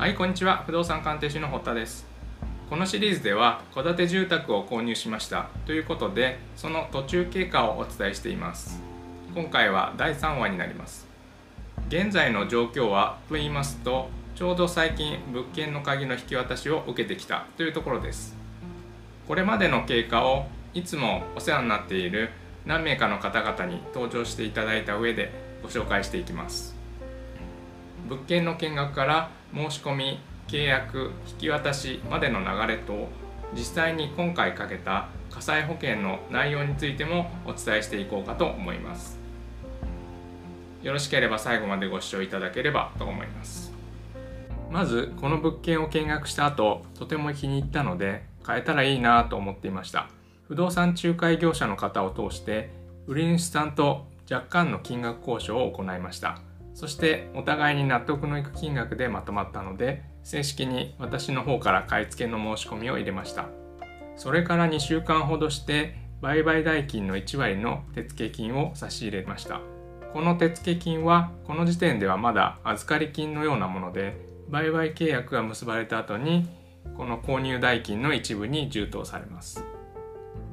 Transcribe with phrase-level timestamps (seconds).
[0.00, 0.62] はいこんにちは。
[0.64, 2.06] 不動産鑑定士の堀田です。
[2.70, 5.50] このシリーズでは戸建て住宅を購入しました。
[5.66, 8.80] ということでその途中経過をお伝えしています。
[9.34, 11.06] 今回は第3話になります。
[11.88, 17.44] 現在の状況はと言いますとちょうど最近物件の鍵の引き渡しを受けてきた。
[17.58, 18.34] というところです。
[19.28, 22.30] これまでの経過をいつもお世話になっている
[22.64, 25.30] 何名かの方々に登場していただいた上で
[25.62, 26.74] ご紹介していきます。
[28.08, 33.08] 物件の見学から申し込み契約引き渡しまでの流れと
[33.54, 39.18] 実際に今回かけた火災保険の内容についてもお伝えしていこうかと思います。
[40.82, 43.72] よろしければ最後までご視聴いただければと思います。
[44.70, 50.08] まずこの物件を見学した後とても気に入ったので買えたらいいなと思っていました。
[50.48, 52.70] 不動産仲介業者の方を通して
[53.06, 56.40] 売り主さんと若干の金額交渉を行いました。
[56.74, 63.46] そしてお互いに納得のいく金額でまとまったので正式に私の方から買い付けの申し込みを入れました。
[64.16, 69.60] それから2週間ほどして売買代金の1割の手付金を差し入れました。
[70.12, 76.48] この手付金はこの時点ではまだ預かり金のようなもので売買契約が結ばれた後に
[76.96, 79.64] この購入代金の一部に充当されます。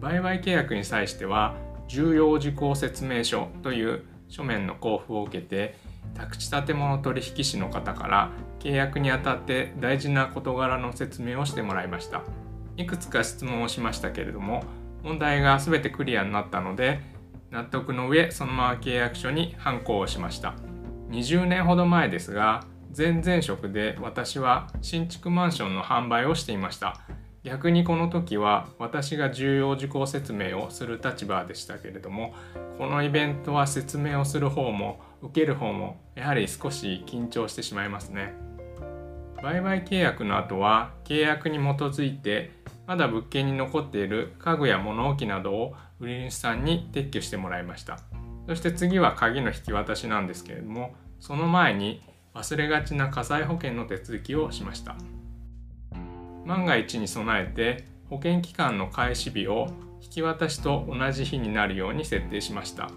[0.00, 1.56] 売買契約に際しては
[1.88, 5.76] 重要事項説明書という書面の交付を受けて
[6.16, 12.22] 宅地建物取引士の方から契約にあたって大事な事柄の説明をしてもらいました。
[12.76, 14.64] いくつか質問をしましたけれども
[15.02, 17.00] 問題が全てクリアになったので
[17.50, 20.54] 納得の上そのまま契約書にハンコをしました。
[21.10, 22.64] 20年ほど前ですが
[22.96, 27.00] 前々職で私は新築マンションの販売をしていました。
[27.46, 32.34] 逆にこの時は私が重要事項説明をする立場でしたけれども
[32.76, 38.34] このイベントは説明をする方も受ける方もやはり少し緊張してしまいますね。
[39.42, 42.52] 売買契約の後は契約に基づいて
[42.86, 47.98] まだ物件に残っている家具や物置などを売り主さんに撤去してもらいました。
[48.46, 52.02] そして次は鍵の引き渡しなんですけれどもその前に
[52.34, 54.94] 忘れがちな火災保険の手続きをしました。
[56.44, 59.68] 万が一に備えて保険期間の開始日を
[60.00, 62.88] 引き渡しと同じ日になるように設定しました。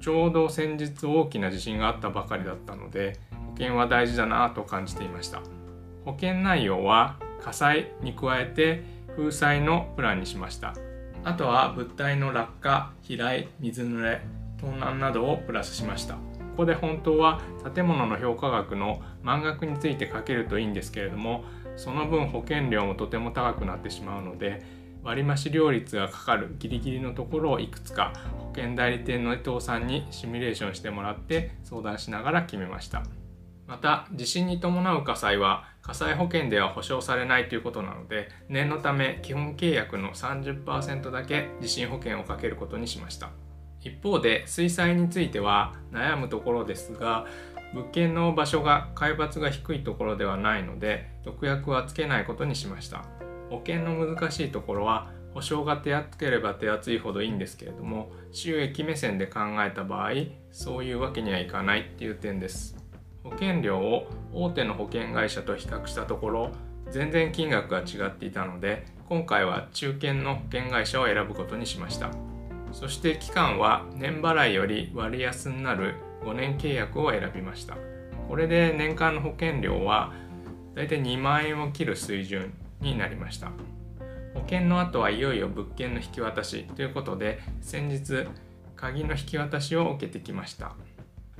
[0.00, 5.42] ちょうど先日大きな地震があったばかりだったので保険は大事だなと感じていました。
[6.04, 8.84] 保険内容は火災に加えて
[9.16, 10.74] 風災のプランにしました。
[11.24, 14.20] あとは物体の落下飛来水濡れ
[14.60, 16.14] 盗難などをプラスしました。
[16.14, 16.20] こ
[16.58, 17.42] こで本当は
[17.74, 21.44] 建物の評価額の満額について書けるといいんですけれども
[21.76, 24.62] その分保険料もとても高くなってしまうので
[25.06, 33.04] 割増料率がかかるギリギリのところをいくつか保険代理店の伊藤さんにシミュレーションしてもらって相談しながら決めました。
[33.68, 43.30] また地震に伴う火災は火災保険では保証されないということなので念のため基本契約の30%だけ地震保険をかけることにしました。
[43.80, 47.26] 一方で水災については悩むところですが
[47.72, 53.04] 物件の場所が海抜が低いところではないので毒薬はつけないことにしました。
[53.50, 60.12] 保険の難しいところは保証が手厚ければ手厚いほどいいんですけれども収益目線で考えた場合
[60.50, 62.76] そういうわけにはいかないっていう点です。
[63.22, 66.52] 保険料を大手の保険会社と比較したところ
[66.90, 72.10] 全然金額が違っていたので今回は中堅の保険会社を選ぶことにしました。
[72.72, 77.76] そして期間は年払いより割安になる5年契約を選びました。
[78.28, 80.12] これで年間の保険料は
[80.74, 82.52] だいたい2万円を切る水準
[82.86, 83.50] になりました。
[84.34, 88.26] 保険の後はいよいよ物件の引き渡しということで先日
[88.76, 90.72] 鍵の引き渡しを受けてきました。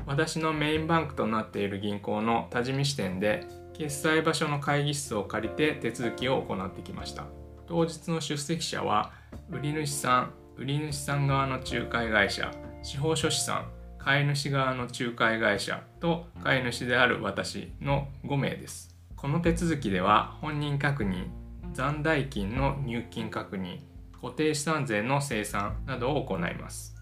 [0.07, 7.25] 私のメインバンクとなっている銀行の多治見支店で決済場所の会議室を借りて手続きを行ってきました。
[7.67, 9.13] 当日の出席者は
[9.51, 12.51] 売り主さん売り主さん側の仲介会社
[12.83, 13.67] 司法書士さん
[13.99, 18.96] 飼い主側の仲介会社と飼い主である私の5名です。
[19.17, 21.29] この手続きでは本人確認
[21.73, 23.79] 残代金の入金確認
[24.13, 26.95] 固定資産税の生産などを行います。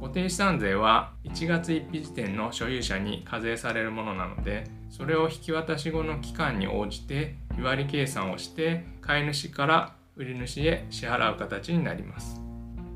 [0.00, 12.40] 固定資産税は1月1日時点の所有者に課税されるものなのでそれを引き渡し後の期間に応じて日割り計算をして飼い主から売り主へ支払う形になります。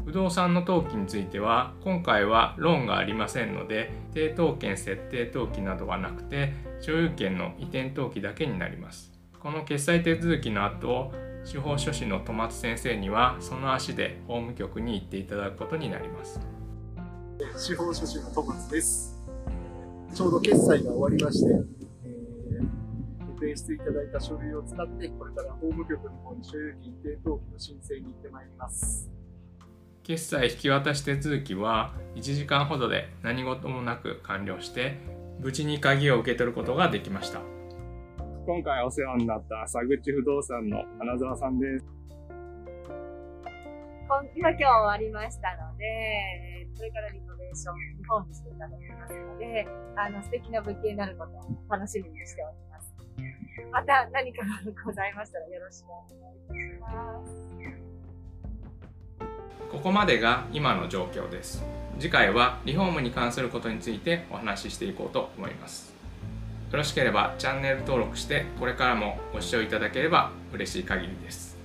[0.05, 9.13] 不動産の登記については今回はローンがありませんので抵当権設定登記などはなくて所有権の移転登記だけになります。
[9.41, 11.13] この決済手続きの後
[11.45, 16.41] 司法書士の戸松先生にはその足で法務局に行っていただくことになります。
[17.57, 19.23] 司法書士の戸松です。
[20.15, 21.53] ちょうど決済が終わりまして、
[22.05, 29.11] えー、提出いただいた書類を使って、これから法務局の方に所有権移転登記の申請に行ってまいります。
[30.03, 34.99] 決済引き渡し手続きは1時間ほどで何事もなく完了して
[35.41, 37.41] 無事に鍵を受け取ることができました
[38.47, 41.87] 今回お世話になった佐口不動産の花澤さんです。
[44.07, 49.67] 今今今日終わりましたので、えーこれからリノベーション、リフォームしていただきますので、
[49.97, 52.95] あの、素敵な物件になることを楽しみにしております。
[53.73, 57.46] また何かがございましたらよろしくお願いいたします。
[59.71, 61.65] ここまでが今の状況です。
[61.99, 65.95] 次回はリフォームに関することについてお話ししていこうと思います。
[66.71, 71.56] よろしければチャンネル登録してこれからもご視聴いただければ嬉しい限りです。